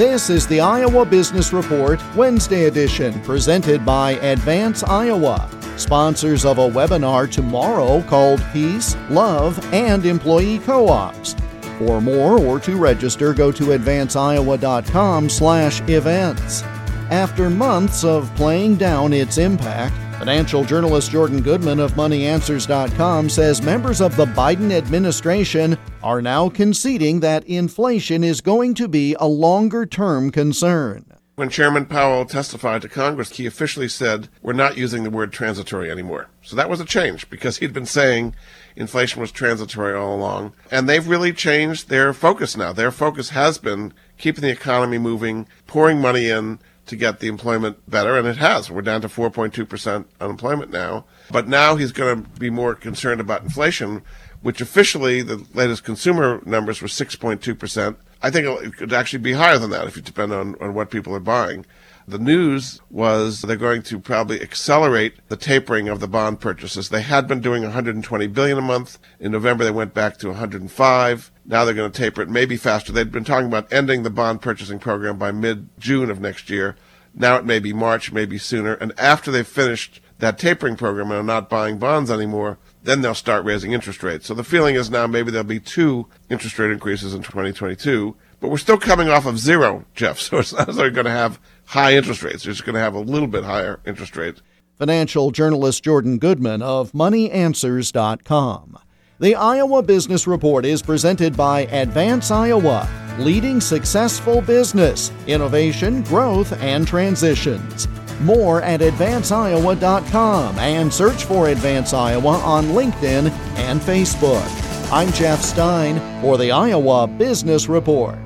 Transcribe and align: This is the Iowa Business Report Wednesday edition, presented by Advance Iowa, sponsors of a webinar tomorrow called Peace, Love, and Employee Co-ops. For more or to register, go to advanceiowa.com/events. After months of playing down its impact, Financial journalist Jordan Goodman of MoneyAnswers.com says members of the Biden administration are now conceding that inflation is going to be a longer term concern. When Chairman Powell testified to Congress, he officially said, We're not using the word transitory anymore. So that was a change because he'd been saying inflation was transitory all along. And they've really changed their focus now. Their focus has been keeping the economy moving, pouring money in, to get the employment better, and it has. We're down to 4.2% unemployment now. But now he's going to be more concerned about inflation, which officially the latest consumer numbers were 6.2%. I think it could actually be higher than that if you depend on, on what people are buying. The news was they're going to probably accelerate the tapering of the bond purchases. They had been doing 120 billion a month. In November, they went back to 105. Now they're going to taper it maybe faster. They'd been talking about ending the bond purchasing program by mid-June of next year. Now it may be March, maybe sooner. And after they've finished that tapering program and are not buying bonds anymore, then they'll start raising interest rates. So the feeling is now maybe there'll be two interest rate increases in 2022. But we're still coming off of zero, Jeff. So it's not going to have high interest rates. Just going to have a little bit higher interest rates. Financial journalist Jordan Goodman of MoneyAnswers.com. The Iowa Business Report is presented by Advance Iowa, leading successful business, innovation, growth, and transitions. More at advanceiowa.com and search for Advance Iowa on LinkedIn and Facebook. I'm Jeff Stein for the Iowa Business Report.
This 0.00 0.30
is 0.30 0.46
the 0.46 0.60
Iowa 0.60 1.04
Business 1.04 1.52
Report 1.52 2.00
Wednesday 2.16 2.64
edition, 2.64 3.20
presented 3.20 3.84
by 3.84 4.12
Advance 4.12 4.82
Iowa, 4.82 5.50
sponsors 5.76 6.46
of 6.46 6.56
a 6.56 6.70
webinar 6.70 7.30
tomorrow 7.30 8.00
called 8.04 8.42
Peace, 8.50 8.96
Love, 9.10 9.62
and 9.74 10.06
Employee 10.06 10.58
Co-ops. 10.60 11.36
For 11.78 12.00
more 12.00 12.38
or 12.38 12.58
to 12.60 12.78
register, 12.78 13.34
go 13.34 13.52
to 13.52 13.78
advanceiowa.com/events. 13.78 16.62
After 17.10 17.50
months 17.50 18.02
of 18.02 18.34
playing 18.36 18.76
down 18.76 19.12
its 19.12 19.36
impact, 19.36 19.94
Financial 20.20 20.64
journalist 20.64 21.10
Jordan 21.10 21.40
Goodman 21.40 21.80
of 21.80 21.92
MoneyAnswers.com 21.94 23.30
says 23.30 23.62
members 23.62 24.02
of 24.02 24.16
the 24.16 24.26
Biden 24.26 24.70
administration 24.70 25.78
are 26.02 26.20
now 26.20 26.50
conceding 26.50 27.20
that 27.20 27.42
inflation 27.44 28.22
is 28.22 28.42
going 28.42 28.74
to 28.74 28.86
be 28.86 29.16
a 29.18 29.26
longer 29.26 29.86
term 29.86 30.30
concern. 30.30 31.06
When 31.36 31.48
Chairman 31.48 31.86
Powell 31.86 32.26
testified 32.26 32.82
to 32.82 32.88
Congress, 32.90 33.34
he 33.38 33.46
officially 33.46 33.88
said, 33.88 34.28
We're 34.42 34.52
not 34.52 34.76
using 34.76 35.04
the 35.04 35.10
word 35.10 35.32
transitory 35.32 35.90
anymore. 35.90 36.28
So 36.42 36.54
that 36.54 36.68
was 36.68 36.80
a 36.80 36.84
change 36.84 37.30
because 37.30 37.56
he'd 37.56 37.72
been 37.72 37.86
saying 37.86 38.34
inflation 38.76 39.22
was 39.22 39.32
transitory 39.32 39.96
all 39.96 40.14
along. 40.14 40.52
And 40.70 40.86
they've 40.86 41.08
really 41.08 41.32
changed 41.32 41.88
their 41.88 42.12
focus 42.12 42.58
now. 42.58 42.74
Their 42.74 42.90
focus 42.90 43.30
has 43.30 43.56
been 43.56 43.94
keeping 44.18 44.42
the 44.42 44.50
economy 44.50 44.98
moving, 44.98 45.48
pouring 45.66 45.98
money 45.98 46.28
in, 46.28 46.58
to 46.90 46.96
get 46.96 47.20
the 47.20 47.28
employment 47.28 47.78
better, 47.88 48.16
and 48.16 48.26
it 48.26 48.36
has. 48.36 48.70
We're 48.70 48.82
down 48.82 49.00
to 49.00 49.08
4.2% 49.08 50.04
unemployment 50.20 50.70
now. 50.70 51.06
But 51.30 51.48
now 51.48 51.76
he's 51.76 51.92
going 51.92 52.22
to 52.22 52.30
be 52.38 52.50
more 52.50 52.74
concerned 52.74 53.20
about 53.20 53.42
inflation, 53.42 54.02
which 54.42 54.60
officially 54.60 55.22
the 55.22 55.46
latest 55.54 55.84
consumer 55.84 56.42
numbers 56.44 56.82
were 56.82 56.88
6.2%. 56.88 57.96
I 58.22 58.30
think 58.30 58.46
it 58.46 58.76
could 58.76 58.92
actually 58.92 59.20
be 59.20 59.32
higher 59.32 59.58
than 59.58 59.70
that 59.70 59.86
if 59.86 59.96
you 59.96 60.02
depend 60.02 60.32
on, 60.32 60.56
on 60.60 60.74
what 60.74 60.90
people 60.90 61.14
are 61.14 61.20
buying. 61.20 61.64
The 62.08 62.18
news 62.18 62.80
was 62.90 63.42
they're 63.42 63.56
going 63.56 63.82
to 63.84 64.00
probably 64.00 64.42
accelerate 64.42 65.14
the 65.28 65.36
tapering 65.36 65.88
of 65.88 66.00
the 66.00 66.08
bond 66.08 66.40
purchases. 66.40 66.88
They 66.88 67.02
had 67.02 67.28
been 67.28 67.40
doing 67.40 67.62
120 67.62 68.26
billion 68.26 68.58
a 68.58 68.62
month. 68.62 68.98
In 69.20 69.30
November, 69.30 69.62
they 69.62 69.70
went 69.70 69.94
back 69.94 70.16
to 70.18 70.28
105. 70.28 71.30
Now 71.44 71.64
they're 71.64 71.74
going 71.74 71.92
to 71.92 71.96
taper 71.96 72.22
it 72.22 72.28
maybe 72.28 72.56
faster. 72.56 72.90
They'd 72.90 73.12
been 73.12 73.22
talking 73.22 73.46
about 73.46 73.72
ending 73.72 74.02
the 74.02 74.10
bond 74.10 74.42
purchasing 74.42 74.80
program 74.80 75.18
by 75.18 75.30
mid-June 75.30 76.10
of 76.10 76.20
next 76.20 76.50
year. 76.50 76.74
Now 77.14 77.36
it 77.36 77.44
may 77.44 77.58
be 77.58 77.72
March, 77.72 78.12
maybe 78.12 78.38
sooner. 78.38 78.74
And 78.74 78.92
after 78.98 79.30
they've 79.30 79.46
finished 79.46 80.00
that 80.18 80.38
tapering 80.38 80.76
program 80.76 81.10
and 81.10 81.20
are 81.20 81.22
not 81.22 81.48
buying 81.48 81.78
bonds 81.78 82.10
anymore, 82.10 82.58
then 82.82 83.02
they'll 83.02 83.14
start 83.14 83.44
raising 83.44 83.72
interest 83.72 84.02
rates. 84.02 84.26
So 84.26 84.34
the 84.34 84.44
feeling 84.44 84.74
is 84.74 84.90
now 84.90 85.06
maybe 85.06 85.30
there'll 85.30 85.44
be 85.44 85.60
two 85.60 86.06
interest 86.28 86.58
rate 86.58 86.70
increases 86.70 87.14
in 87.14 87.22
2022. 87.22 88.16
But 88.38 88.48
we're 88.48 88.58
still 88.58 88.78
coming 88.78 89.08
off 89.08 89.26
of 89.26 89.38
zero, 89.38 89.84
Jeff. 89.94 90.18
So 90.30 90.38
it's 90.38 90.52
not 90.52 90.66
going 90.66 91.04
to 91.04 91.10
have 91.10 91.38
high 91.66 91.94
interest 91.94 92.22
rates. 92.22 92.42
Just 92.42 92.64
going 92.64 92.74
to 92.74 92.80
have 92.80 92.94
a 92.94 93.00
little 93.00 93.28
bit 93.28 93.44
higher 93.44 93.80
interest 93.86 94.16
rates. 94.16 94.42
Financial 94.78 95.30
journalist 95.30 95.84
Jordan 95.84 96.18
Goodman 96.18 96.62
of 96.62 96.92
MoneyAnswers.com. 96.92 98.78
The 99.18 99.34
Iowa 99.34 99.82
Business 99.82 100.26
Report 100.26 100.64
is 100.64 100.80
presented 100.80 101.36
by 101.36 101.66
Advance 101.66 102.30
Iowa, 102.30 102.88
leading 103.20 103.60
successful 103.60 104.40
business, 104.40 105.12
innovation, 105.26 106.02
growth, 106.02 106.52
and 106.62 106.86
transitions. 106.86 107.86
More 108.20 108.62
at 108.62 108.80
advanceiowa.com 108.80 110.58
and 110.58 110.92
search 110.92 111.24
for 111.24 111.48
Advance 111.48 111.92
Iowa 111.94 112.38
on 112.38 112.66
LinkedIn 112.66 113.30
and 113.56 113.80
Facebook. 113.80 114.46
I'm 114.92 115.12
Jeff 115.12 115.40
Stein 115.40 115.98
for 116.20 116.36
the 116.36 116.50
Iowa 116.50 117.06
Business 117.06 117.68
Report. 117.68 118.18